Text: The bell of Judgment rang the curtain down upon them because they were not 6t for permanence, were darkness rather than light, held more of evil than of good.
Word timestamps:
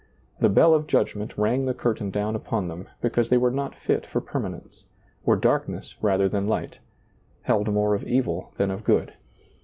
The 0.39 0.49
bell 0.49 0.73
of 0.73 0.87
Judgment 0.87 1.37
rang 1.37 1.67
the 1.67 1.75
curtain 1.75 2.09
down 2.09 2.35
upon 2.35 2.67
them 2.67 2.87
because 3.01 3.29
they 3.29 3.37
were 3.37 3.51
not 3.51 3.73
6t 3.75 4.07
for 4.07 4.19
permanence, 4.19 4.85
were 5.25 5.35
darkness 5.37 5.93
rather 6.01 6.27
than 6.27 6.47
light, 6.47 6.79
held 7.43 7.71
more 7.71 7.93
of 7.93 8.07
evil 8.07 8.51
than 8.57 8.71
of 8.71 8.83
good. 8.83 9.13